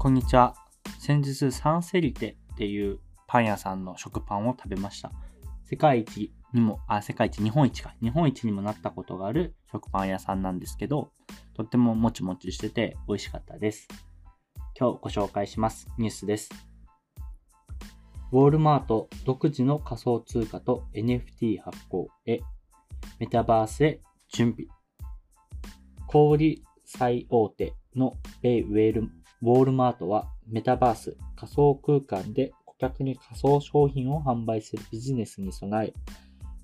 [0.00, 0.54] こんにちは。
[1.00, 5.10] 先日サンセリテっていうパン屋さんの食パンを食べました。
[5.64, 7.96] 世界一にも、あ、世界一、日本一か。
[8.00, 11.10] 日本一にもなったことがある食パン屋さんなんですけど、
[11.54, 13.88] とってももちもちしてて美味しかったです。
[14.78, 16.48] 今日ご紹介しますニュースです。
[18.30, 22.38] ウォールマート独自の仮想通貨と NFT 発行へ、
[23.18, 24.00] メタバースへ
[24.32, 24.68] 準備。
[26.06, 35.92] 小売最大手の米ウェールウォールマートはメタバース仮想空間で顧客に仮想商品を販売するビジネスに備え、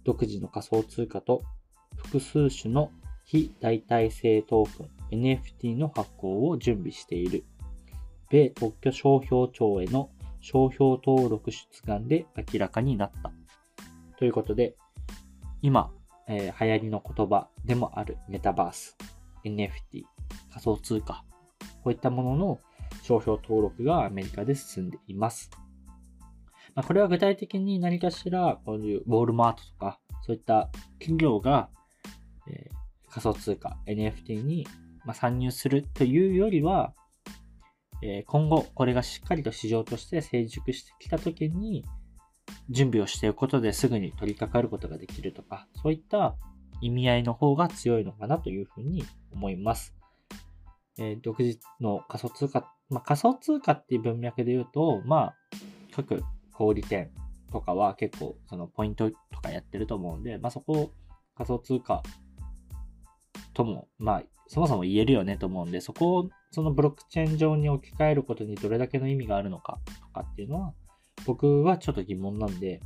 [0.05, 1.42] 独自の仮想通貨と
[1.97, 2.91] 複数種の
[3.24, 7.45] 非代替性トークン NFT の発行を準備している。
[8.30, 13.33] 米特許商標庁への商標登録出願で明らかになった。
[14.19, 14.75] ということで、
[15.62, 15.92] 今、
[16.27, 18.97] えー流行りの言葉でもあるメタバース、
[19.45, 20.02] NFT、
[20.50, 21.25] 仮想通貨、
[21.84, 22.60] こういったものの
[23.02, 25.50] 商標登録がアメリカで進んでいます。
[26.74, 31.68] まあ、これは具体的に何かしら、こういうウォールマートとか、そういった企業が、
[32.48, 32.74] えー
[33.10, 34.66] 仮想通貨、NFT に、
[35.04, 36.94] まあ、参入するというよりは、
[38.02, 41.84] えー今後、これがしっかりと市場として成熟してきたときに、
[42.70, 46.34] 準備をしておくことですぐに取り掛かることができるとか、そういった
[46.80, 49.94] 意味合いの方が強いのかなというふうに思います。
[50.98, 55.34] えー独自の仮想通貨、まあ、仮想通貨っていう文脈で言うと、まあ、
[55.95, 57.11] 各小売店
[57.53, 60.92] とかは結構そのポイントとかやってると思うんで、まあ、そこを
[61.37, 62.03] 仮想通貨
[63.55, 70.75] とも、まあ、そもそも言えるよねと思うんで、そこをそのブロックチェーン上に置き換えることにどれだけの意味があるのかとかっていうのは、
[71.27, 72.81] 僕はちょっと疑問なんで、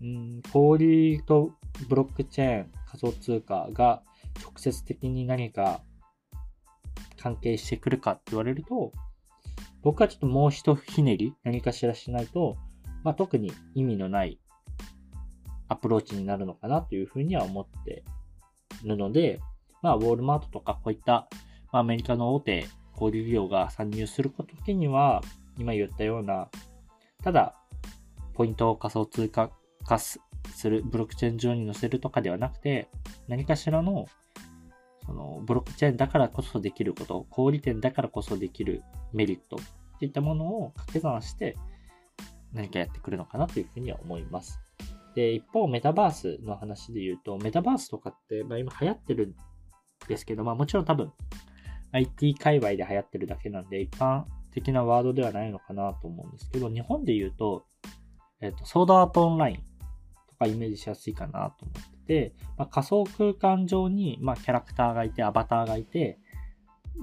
[0.00, 1.52] うん、小売と
[1.88, 4.02] ブロックチェーン、仮想通貨が
[4.42, 5.82] 直接的に何か
[7.20, 8.92] 関係してくるかって言われると、
[9.82, 12.56] 僕はちょっともう一ひねり何かしらしないと、
[13.02, 14.38] まあ、特に意味のない
[15.68, 18.04] アプローチになるのかなというふうには思って
[18.84, 19.40] いるので、
[19.82, 21.28] まあ、ウォールマートとかこういった、
[21.72, 22.66] まあ、アメリカの大手
[23.00, 25.22] 小売業が参入するとには、
[25.56, 26.48] 今言ったような、
[27.24, 27.56] ただ、
[28.34, 29.50] ポイントを仮想通貨
[29.86, 30.20] 化す
[30.64, 32.88] る、ブロックチェーン上に載せるとかではなくて、
[33.26, 34.06] 何かしらの、
[35.10, 41.56] その、ブロックチェーンだからこそできること、小売店だからこそできるメリットっていったものを掛け算して、
[42.52, 44.60] 何かやってくるのかなというふうには思います。
[45.16, 49.34] で、一方、メタバースの話で言うと、メタバースとかって、まあ、今流行ってるん
[50.06, 51.12] ですけど、まあもちろん多分、
[51.90, 57.66] IT 界隈で流行ってるだけなんで、一般的なワードではないのかなと思うんですけど、日本で言うと、
[58.40, 61.99] えっ、と、ソードアートオンラインとかイメージしやすいかなと思って、
[62.56, 66.18] まあ、仮想空間上に、まあ、キャラクターがいて、アバターがいて、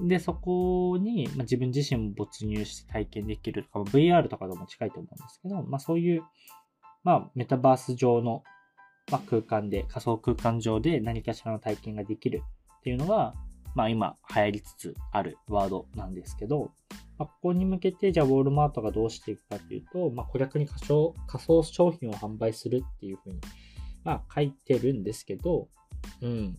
[0.00, 6.22] で、そこに、まあ、自分自身も没入して体験できるとか、VR とかとも近いと思うんですけど、まあ、そういう、
[7.04, 8.42] まあ、メタバース上の、
[9.10, 12.42] まあ、空間で、仮想空間上で何かしらの体験ができる
[12.78, 13.34] っていうのが、
[13.74, 16.72] まあ、今流行りつつあるワードなんですけど、
[17.18, 23.40] まあ、ここに向けて、じゃあ、ウォールマートがどうしていくかっていうと、まあ、顧客に仮想仮想商品を販売するっていうふうに、
[24.08, 25.68] まあ、書いてるんですけど、
[26.22, 26.56] うん。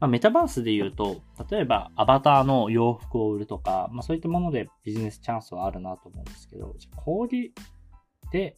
[0.00, 1.20] まあ、メタバースで言うと、
[1.50, 7.28] 例えば、アバターの洋服を売るとか、まあ、そういったものでビジネスチャンスはあるなと思うんですけど、じゃ小売
[8.32, 8.56] で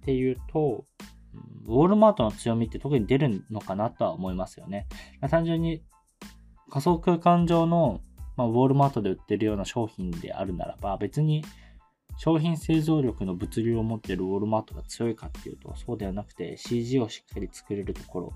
[0.00, 0.84] っていうと、
[1.66, 4.88] ウォールマートの強みって特に出るのかなとは思いますよね。
[5.20, 5.84] ま単純に
[6.68, 8.00] 仮想空間上の、
[8.36, 11.44] まあ、ウォールマートで売ってるような商品であるならば、別に
[12.22, 18.32] 商品製造力の物流を持っているウォルマートが強いかっていうと、そうではなくて CG をしっかり作れるところ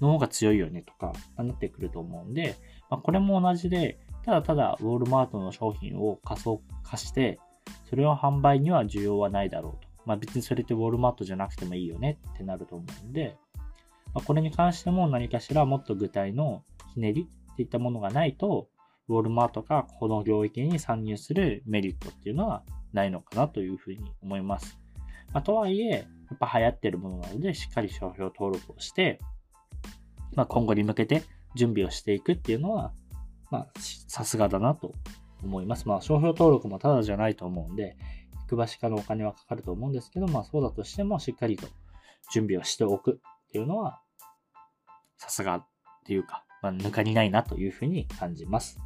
[0.00, 2.54] の方が強いよねとか、なってくると思うんで、
[2.88, 7.40] まあ、これも同じで、ただただウォルマートの商品を仮想化して、
[7.90, 9.88] それを販売には需要はないだろうと。
[10.06, 13.36] まあ別にそれってウォルマートじゃなくてもいいよねってなると思うんで、
[14.14, 16.62] まあ、これに関しても何かしらもっと具体の
[16.94, 18.68] ひねりっていったものがないと、
[19.08, 22.62] ウォルマートがこの領域に参入するメリットっていうのは
[22.92, 24.78] ないのかなというふうに思います。
[25.32, 29.18] まあ、とはいえ、やっぱ流行ってるものなので、しっかり商標登録をして、
[30.34, 31.22] まあ、今後に向けて
[31.54, 32.92] 準備をしていくっていうのは、
[33.50, 33.66] ま、
[34.08, 34.92] さすがだなと
[35.42, 35.88] 思います。
[35.88, 37.96] まあ、商標登録もただじゃないと思うんで、
[38.42, 41.66] 行く場所からお金はかかると思うんですけど、まあ、そうだとしてもしっかりと
[42.32, 44.00] 準備をしておくっていうのは、
[45.16, 45.66] さすがっ
[46.04, 48.80] ていうか、まあ、抜かりないなというふうに感じます。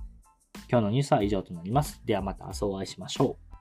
[0.72, 2.00] 今日のニュースは以上となります。
[2.02, 3.51] ではまた明日お会いしましょう。